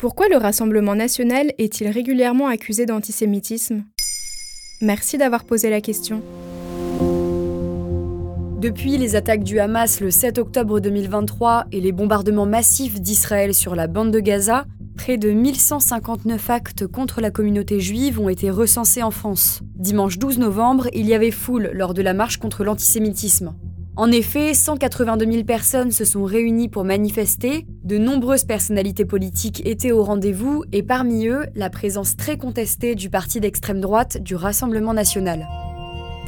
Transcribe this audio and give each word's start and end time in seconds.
Pourquoi 0.00 0.28
le 0.30 0.38
Rassemblement 0.38 0.94
national 0.94 1.52
est-il 1.58 1.86
régulièrement 1.88 2.46
accusé 2.46 2.86
d'antisémitisme? 2.86 3.84
Merci 4.80 5.18
d'avoir 5.18 5.44
posé 5.44 5.68
la 5.68 5.82
question. 5.82 6.22
Depuis 8.58 8.96
les 8.96 9.14
attaques 9.14 9.44
du 9.44 9.58
Hamas 9.58 10.00
le 10.00 10.10
7 10.10 10.38
octobre 10.38 10.80
2023 10.80 11.66
et 11.72 11.82
les 11.82 11.92
bombardements 11.92 12.46
massifs 12.46 12.98
d'Israël 12.98 13.52
sur 13.52 13.74
la 13.74 13.88
bande 13.88 14.10
de 14.10 14.20
Gaza, 14.20 14.64
près 14.96 15.18
de 15.18 15.32
1159 15.32 16.48
actes 16.48 16.86
contre 16.86 17.20
la 17.20 17.30
communauté 17.30 17.78
juive 17.78 18.20
ont 18.20 18.30
été 18.30 18.48
recensés 18.48 19.02
en 19.02 19.10
France. 19.10 19.60
Dimanche 19.76 20.18
12 20.18 20.38
novembre, 20.38 20.88
il 20.94 21.06
y 21.06 21.12
avait 21.12 21.30
foule 21.30 21.72
lors 21.74 21.92
de 21.92 22.00
la 22.00 22.14
marche 22.14 22.38
contre 22.38 22.64
l'antisémitisme. 22.64 23.54
En 24.00 24.10
effet, 24.10 24.54
182 24.54 25.30
000 25.30 25.44
personnes 25.44 25.90
se 25.90 26.06
sont 26.06 26.24
réunies 26.24 26.70
pour 26.70 26.84
manifester, 26.84 27.66
de 27.84 27.98
nombreuses 27.98 28.44
personnalités 28.44 29.04
politiques 29.04 29.60
étaient 29.66 29.92
au 29.92 30.02
rendez-vous 30.02 30.64
et 30.72 30.82
parmi 30.82 31.26
eux, 31.26 31.44
la 31.54 31.68
présence 31.68 32.16
très 32.16 32.38
contestée 32.38 32.94
du 32.94 33.10
parti 33.10 33.40
d'extrême 33.40 33.78
droite 33.78 34.16
du 34.16 34.36
Rassemblement 34.36 34.94
national. 34.94 35.46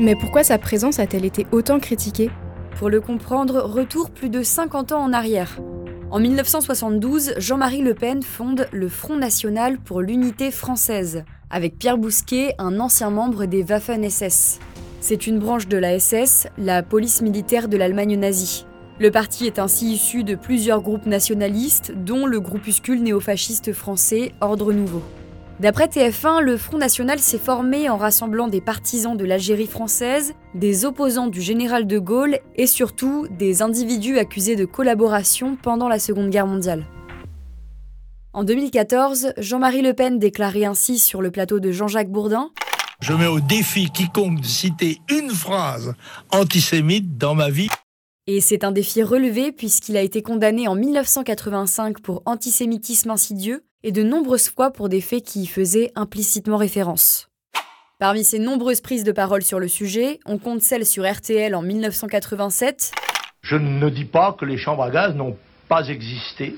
Mais 0.00 0.16
pourquoi 0.16 0.44
sa 0.44 0.56
présence 0.56 0.98
a-t-elle 0.98 1.26
été 1.26 1.46
autant 1.52 1.78
critiquée? 1.78 2.30
Pour 2.78 2.88
le 2.88 3.02
comprendre, 3.02 3.60
retour 3.60 4.08
plus 4.08 4.30
de 4.30 4.42
50 4.42 4.92
ans 4.92 5.02
en 5.02 5.12
arrière. 5.12 5.60
En 6.10 6.20
1972, 6.20 7.34
Jean-Marie 7.36 7.82
Le 7.82 7.92
Pen 7.92 8.22
fonde 8.22 8.66
le 8.72 8.88
Front 8.88 9.16
National 9.16 9.76
pour 9.76 10.00
l'Unité 10.00 10.50
française, 10.50 11.22
avec 11.50 11.76
Pierre 11.76 11.98
Bousquet, 11.98 12.54
un 12.56 12.80
ancien 12.80 13.10
membre 13.10 13.44
des 13.44 13.62
Waffen-SS. 13.62 14.58
C'est 15.00 15.28
une 15.28 15.38
branche 15.38 15.68
de 15.68 15.76
la 15.76 15.98
SS, 15.98 16.48
la 16.58 16.82
police 16.82 17.22
militaire 17.22 17.68
de 17.68 17.76
l'Allemagne 17.76 18.18
nazie. 18.18 18.66
Le 18.98 19.12
parti 19.12 19.46
est 19.46 19.60
ainsi 19.60 19.92
issu 19.92 20.24
de 20.24 20.34
plusieurs 20.34 20.82
groupes 20.82 21.06
nationalistes, 21.06 21.92
dont 21.94 22.26
le 22.26 22.40
groupuscule 22.40 23.00
néofasciste 23.00 23.72
français 23.72 24.32
Ordre 24.40 24.72
Nouveau. 24.72 25.02
D'après 25.60 25.86
TF1, 25.86 26.40
le 26.40 26.56
Front 26.56 26.78
National 26.78 27.20
s'est 27.20 27.38
formé 27.38 27.88
en 27.88 27.96
rassemblant 27.96 28.48
des 28.48 28.60
partisans 28.60 29.16
de 29.16 29.24
l'Algérie 29.24 29.68
française, 29.68 30.34
des 30.54 30.84
opposants 30.84 31.28
du 31.28 31.40
général 31.40 31.86
de 31.86 31.98
Gaulle 32.00 32.40
et 32.56 32.66
surtout 32.66 33.28
des 33.38 33.62
individus 33.62 34.18
accusés 34.18 34.56
de 34.56 34.64
collaboration 34.64 35.56
pendant 35.62 35.88
la 35.88 36.00
Seconde 36.00 36.30
Guerre 36.30 36.48
mondiale. 36.48 36.84
En 38.32 38.42
2014, 38.42 39.32
Jean-Marie 39.38 39.82
Le 39.82 39.94
Pen 39.94 40.18
déclarait 40.18 40.64
ainsi 40.64 40.98
sur 40.98 41.22
le 41.22 41.30
plateau 41.30 41.60
de 41.60 41.70
Jean-Jacques 41.70 42.10
Bourdin 42.10 42.50
Je 43.00 43.12
mets 43.12 43.26
au 43.26 43.38
défi 43.38 43.90
quiconque 43.90 44.40
de 44.40 44.46
citer 44.46 44.98
une 45.08 45.30
phrase 45.30 45.94
antisémite 46.32 47.16
dans 47.16 47.36
ma 47.36 47.48
vie. 47.48 47.68
Et 48.26 48.40
c'est 48.40 48.64
un 48.64 48.72
défi 48.72 49.04
relevé 49.04 49.52
puisqu'il 49.52 49.96
a 49.96 50.02
été 50.02 50.20
condamné 50.20 50.66
en 50.66 50.74
1985 50.74 52.00
pour 52.00 52.22
antisémitisme 52.26 53.10
insidieux 53.10 53.64
et 53.84 53.92
de 53.92 54.02
nombreuses 54.02 54.48
fois 54.48 54.72
pour 54.72 54.88
des 54.88 55.00
faits 55.00 55.22
qui 55.22 55.42
y 55.42 55.46
faisaient 55.46 55.92
implicitement 55.94 56.56
référence. 56.56 57.28
Parmi 58.00 58.24
ces 58.24 58.40
nombreuses 58.40 58.80
prises 58.80 59.04
de 59.04 59.12
parole 59.12 59.42
sur 59.42 59.60
le 59.60 59.68
sujet, 59.68 60.18
on 60.26 60.38
compte 60.38 60.62
celle 60.62 60.84
sur 60.84 61.08
RTL 61.08 61.54
en 61.54 61.62
1987. 61.62 62.92
Je 63.42 63.56
ne 63.56 63.88
dis 63.90 64.06
pas 64.06 64.32
que 64.32 64.44
les 64.44 64.58
chambres 64.58 64.82
à 64.82 64.90
gaz 64.90 65.14
n'ont 65.14 65.36
pas 65.68 65.88
existé. 65.88 66.56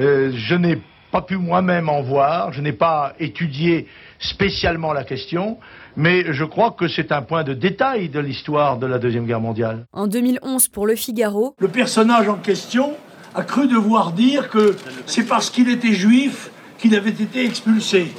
Euh, 0.00 0.32
je 0.34 0.54
n'ai 0.56 0.82
pas 1.10 1.22
pu 1.22 1.36
moi-même 1.36 1.88
en 1.88 2.02
voir, 2.02 2.52
je 2.52 2.60
n'ai 2.60 2.72
pas 2.72 3.14
étudié 3.18 3.86
spécialement 4.18 4.92
la 4.92 5.04
question, 5.04 5.58
mais 5.96 6.32
je 6.32 6.44
crois 6.44 6.70
que 6.72 6.88
c'est 6.88 7.12
un 7.12 7.22
point 7.22 7.42
de 7.42 7.54
détail 7.54 8.08
de 8.08 8.20
l'histoire 8.20 8.78
de 8.78 8.86
la 8.86 8.98
Deuxième 8.98 9.26
Guerre 9.26 9.40
mondiale. 9.40 9.86
En 9.92 10.06
2011, 10.06 10.68
pour 10.68 10.86
Le 10.86 10.94
Figaro, 10.94 11.54
le 11.58 11.68
personnage 11.68 12.28
en 12.28 12.36
question 12.36 12.92
a 13.34 13.42
cru 13.42 13.68
devoir 13.68 14.12
dire 14.12 14.48
que 14.48 14.76
c'est 15.06 15.26
parce 15.26 15.50
qu'il 15.50 15.68
était 15.68 15.92
juif 15.92 16.50
qu'il 16.78 16.94
avait 16.94 17.10
été 17.10 17.44
expulsé. 17.44 18.12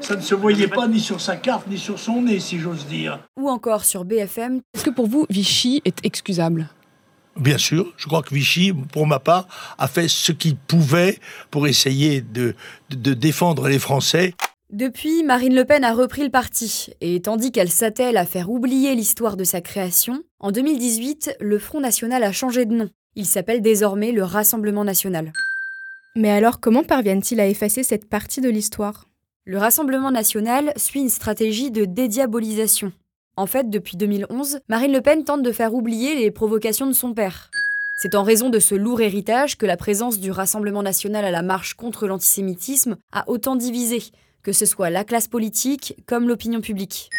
Ça 0.00 0.16
ne 0.16 0.20
se 0.20 0.34
voyait 0.34 0.68
pas 0.68 0.86
ni 0.86 1.00
sur 1.00 1.20
sa 1.20 1.36
carte 1.36 1.66
ni 1.66 1.78
sur 1.78 1.98
son 1.98 2.22
nez, 2.22 2.38
si 2.38 2.58
j'ose 2.58 2.86
dire. 2.86 3.20
Ou 3.38 3.48
encore 3.48 3.84
sur 3.84 4.04
BFM. 4.04 4.60
Est-ce 4.74 4.84
que 4.84 4.90
pour 4.90 5.06
vous, 5.06 5.24
Vichy 5.30 5.80
est 5.86 6.04
excusable? 6.04 6.68
Bien 7.36 7.58
sûr, 7.58 7.92
je 7.96 8.06
crois 8.06 8.22
que 8.22 8.34
Vichy, 8.34 8.72
pour 8.92 9.06
ma 9.06 9.18
part, 9.18 9.48
a 9.78 9.88
fait 9.88 10.08
ce 10.08 10.32
qu'il 10.32 10.56
pouvait 10.56 11.18
pour 11.50 11.66
essayer 11.66 12.20
de, 12.20 12.54
de 12.90 13.14
défendre 13.14 13.68
les 13.68 13.78
Français. 13.78 14.34
Depuis, 14.70 15.22
Marine 15.22 15.54
Le 15.54 15.64
Pen 15.64 15.84
a 15.84 15.92
repris 15.92 16.22
le 16.22 16.30
parti, 16.30 16.90
et 17.00 17.20
tandis 17.20 17.52
qu'elle 17.52 17.70
s'attelle 17.70 18.16
à 18.16 18.26
faire 18.26 18.50
oublier 18.50 18.94
l'histoire 18.94 19.36
de 19.36 19.44
sa 19.44 19.60
création, 19.60 20.22
en 20.40 20.52
2018, 20.52 21.36
le 21.40 21.58
Front 21.58 21.80
National 21.80 22.22
a 22.22 22.32
changé 22.32 22.64
de 22.64 22.74
nom. 22.74 22.90
Il 23.14 23.26
s'appelle 23.26 23.62
désormais 23.62 24.10
le 24.10 24.24
Rassemblement 24.24 24.84
national. 24.84 25.32
Mais 26.16 26.30
alors 26.30 26.60
comment 26.60 26.82
parviennent-ils 26.82 27.40
à 27.40 27.46
effacer 27.46 27.82
cette 27.82 28.08
partie 28.08 28.40
de 28.40 28.48
l'histoire? 28.48 29.06
Le 29.44 29.58
Rassemblement 29.58 30.10
national 30.10 30.72
suit 30.76 31.00
une 31.00 31.08
stratégie 31.08 31.70
de 31.70 31.84
dédiabolisation. 31.84 32.92
En 33.36 33.46
fait, 33.46 33.68
depuis 33.68 33.96
2011, 33.96 34.60
Marine 34.68 34.92
Le 34.92 35.00
Pen 35.00 35.24
tente 35.24 35.42
de 35.42 35.50
faire 35.50 35.74
oublier 35.74 36.14
les 36.14 36.30
provocations 36.30 36.86
de 36.86 36.92
son 36.92 37.14
père. 37.14 37.50
C'est 37.96 38.14
en 38.14 38.22
raison 38.22 38.48
de 38.48 38.58
ce 38.60 38.74
lourd 38.74 39.00
héritage 39.00 39.56
que 39.56 39.66
la 39.66 39.76
présence 39.76 40.20
du 40.20 40.30
Rassemblement 40.30 40.82
national 40.82 41.24
à 41.24 41.30
la 41.30 41.42
marche 41.42 41.74
contre 41.74 42.06
l'antisémitisme 42.06 42.96
a 43.12 43.28
autant 43.28 43.56
divisé, 43.56 44.02
que 44.42 44.52
ce 44.52 44.66
soit 44.66 44.90
la 44.90 45.04
classe 45.04 45.26
politique 45.26 45.96
comme 46.06 46.28
l'opinion 46.28 46.60
publique. 46.60 47.10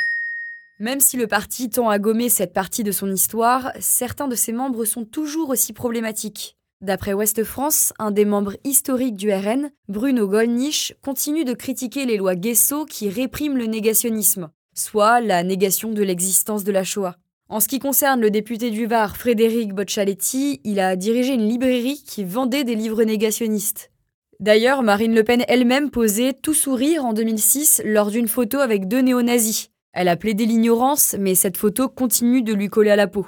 Même 0.80 1.00
si 1.00 1.18
le 1.18 1.28
parti 1.28 1.70
tend 1.70 1.90
à 1.90 2.00
gommer 2.00 2.30
cette 2.30 2.54
partie 2.54 2.84
de 2.84 2.92
son 2.92 3.12
histoire, 3.12 3.72
certains 3.80 4.28
de 4.28 4.36
ses 4.36 4.52
membres 4.52 4.86
sont 4.86 5.06
toujours 5.06 5.50
aussi 5.50 5.74
problématiques. 5.74 6.56
D'après 6.82 7.14
Ouest 7.14 7.44
France, 7.44 7.94
un 8.00 8.12
des 8.12 8.26
membres 8.26 8.58
historiques 8.64 9.16
du 9.16 9.32
RN, 9.32 9.72
Bruno 9.88 10.28
Gollnisch, 10.28 10.94
continue 11.02 11.46
de 11.46 11.54
critiquer 11.54 12.06
les 12.06 12.18
lois 12.18 12.36
Guesso 12.36 12.86
qui 12.86 13.10
répriment 13.10 13.58
le 13.58 13.66
négationnisme, 13.66 14.50
soit 14.76 15.22
la 15.22 15.42
négation 15.44 15.92
de 15.92 16.04
l'existence 16.04 16.64
de 16.64 16.72
la 16.72 16.84
Shoah. 16.84 17.16
En 17.48 17.60
ce 17.60 17.68
qui 17.68 17.80
concerne 17.80 18.22
le 18.22 18.32
député 18.32 18.72
du 18.72 18.86
Var, 18.86 19.18
Frédéric 19.18 19.74
Boccialetti, 19.74 20.62
il 20.64 20.80
a 20.80 20.96
dirigé 20.96 21.34
une 21.34 21.48
librairie 21.48 22.04
qui 22.06 22.24
vendait 22.24 22.64
des 22.64 22.76
livres 22.76 23.04
négationnistes. 23.04 23.92
D'ailleurs, 24.40 24.84
Marine 24.84 25.16
Le 25.16 25.24
Pen 25.24 25.44
elle-même 25.48 25.92
posait 25.92 26.34
tout 26.34 26.54
sourire 26.54 27.06
en 27.06 27.14
2006 27.14 27.84
lors 27.86 28.12
d'une 28.12 28.28
photo 28.28 28.60
avec 28.60 28.88
deux 28.88 29.00
néo-nazis. 29.00 29.70
Elle 29.94 30.10
a 30.10 30.18
plaidé 30.18 30.46
l'ignorance, 30.46 31.16
mais 31.18 31.36
cette 31.36 31.56
photo 31.56 31.88
continue 31.88 32.42
de 32.42 32.54
lui 32.54 32.68
coller 32.68 32.92
à 32.92 32.98
la 32.98 33.08
peau. 33.08 33.26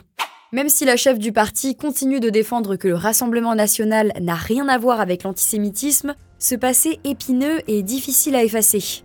Même 0.52 0.70
si 0.70 0.84
la 0.84 0.98
chef 0.98 1.20
du 1.20 1.32
parti 1.32 1.76
continue 1.76 2.20
de 2.20 2.30
défendre 2.30 2.76
que 2.76 2.88
le 2.88 2.96
Rassemblement 2.96 3.56
national 3.56 4.12
n'a 4.20 4.36
rien 4.36 4.68
à 4.68 4.78
voir 4.78 5.00
avec 5.00 5.24
l'antisémitisme, 5.24 6.16
ce 6.40 6.56
passé 6.56 7.00
épineux 7.04 7.60
est 7.68 7.84
difficile 7.84 8.36
à 8.36 8.44
effacer. 8.44 9.04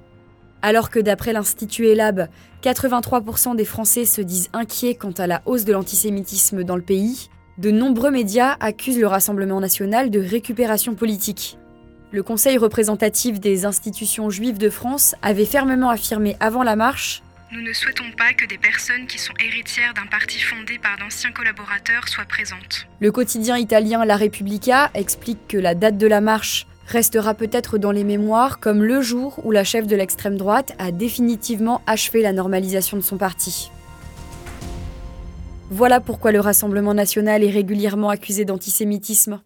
Alors 0.63 0.91
que 0.91 1.01
d'après 1.01 1.33
l'Institut 1.33 1.87
ELAB, 1.87 2.29
83% 2.63 3.57
des 3.57 3.65
Français 3.65 4.05
se 4.05 4.21
disent 4.21 4.49
inquiets 4.53 4.95
quant 4.95 5.11
à 5.11 5.27
la 5.27 5.43
hausse 5.45 5.65
de 5.65 5.73
l'antisémitisme 5.73 6.63
dans 6.63 6.77
le 6.77 6.83
pays, 6.83 7.29
de 7.59 7.71
nombreux 7.71 8.11
médias 8.11 8.57
accusent 8.61 8.99
le 8.99 9.07
Rassemblement 9.07 9.61
national 9.61 10.11
de 10.11 10.21
récupération 10.21 10.95
politique. 10.95 11.59
Le 12.13 12.23
Conseil 12.23 12.59
représentatif 12.59 13.41
des 13.41 13.65
institutions 13.65 14.31
juives 14.31 14.59
de 14.59 14.71
France 14.71 15.15
avait 15.23 15.45
fermement 15.45 15.91
affirmé 15.91 16.37
avant 16.41 16.63
la 16.63 16.77
marche 16.77 17.23
nous 17.55 17.61
ne 17.61 17.73
souhaitons 17.75 18.11
pas 18.17 18.33
que 18.33 18.47
des 18.47 18.57
personnes 18.57 19.07
qui 19.07 19.19
sont 19.19 19.35
héritières 19.39 19.93
d'un 19.93 20.07
parti 20.07 20.41
fondé 20.41 20.79
par 20.79 20.97
d'anciens 20.97 21.33
collaborateurs 21.33 22.09
soient 22.09 22.25
présentes. 22.25 22.87
Le 22.99 23.13
quotidien 23.13 23.59
italien 23.59 24.07
La 24.07 24.17
Repubblica 24.17 24.91
explique 24.95 25.49
que 25.49 25.59
la 25.59 25.75
date 25.75 25.99
de 25.99 26.07
la 26.07 26.23
marche 26.23 26.67
restera 26.87 27.35
peut-être 27.35 27.79
dans 27.79 27.93
les 27.93 28.05
mémoires 28.05 28.61
comme 28.61 28.83
le 28.83 29.01
jour 29.03 29.41
où 29.45 29.51
la 29.51 29.65
chef 29.65 29.87
de 29.87 29.97
l'extrême 29.97 30.37
droite 30.37 30.75
a 30.79 30.91
définitivement 30.91 31.81
achevé 31.87 32.23
la 32.23 32.33
normalisation 32.33 32.97
de 32.97 33.03
son 33.03 33.17
parti. 33.17 33.71
Voilà 35.71 36.01
pourquoi 36.01 36.33
le 36.33 36.41
Rassemblement 36.41 36.93
national 36.93 37.43
est 37.43 37.51
régulièrement 37.51 38.11
accusé 38.11 38.45
d'antisémitisme. 38.45 39.41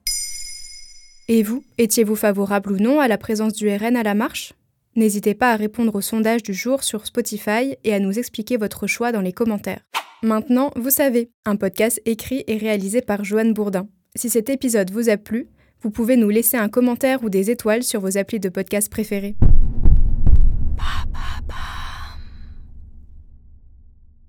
Et 1.28 1.42
vous, 1.42 1.64
étiez-vous 1.78 2.16
favorable 2.16 2.72
ou 2.72 2.76
non 2.76 3.00
à 3.00 3.08
la 3.08 3.18
présence 3.18 3.52
du 3.52 3.68
RN 3.68 3.96
à 3.96 4.02
la 4.02 4.14
marche? 4.14 4.52
N'hésitez 4.96 5.34
pas 5.34 5.52
à 5.52 5.56
répondre 5.56 5.94
au 5.94 6.00
sondage 6.00 6.42
du 6.42 6.54
jour 6.54 6.82
sur 6.82 7.06
Spotify 7.06 7.76
et 7.84 7.94
à 7.94 8.00
nous 8.00 8.18
expliquer 8.18 8.56
votre 8.56 8.86
choix 8.86 9.12
dans 9.12 9.20
les 9.20 9.32
commentaires. 9.32 9.82
Maintenant, 10.22 10.70
vous 10.74 10.90
savez, 10.90 11.30
un 11.44 11.56
podcast 11.56 12.00
écrit 12.06 12.42
et 12.46 12.56
réalisé 12.56 13.02
par 13.02 13.22
Joanne 13.22 13.52
Bourdin. 13.52 13.86
Si 14.14 14.30
cet 14.30 14.48
épisode 14.48 14.90
vous 14.90 15.10
a 15.10 15.18
plu, 15.18 15.48
vous 15.82 15.90
pouvez 15.90 16.16
nous 16.16 16.30
laisser 16.30 16.56
un 16.56 16.68
commentaire 16.68 17.22
ou 17.22 17.28
des 17.28 17.50
étoiles 17.50 17.82
sur 17.82 18.00
vos 18.00 18.18
applis 18.18 18.40
de 18.40 18.48
podcast 18.48 18.90
préférés. 18.90 19.36